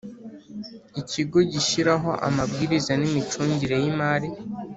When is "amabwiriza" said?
2.27-2.91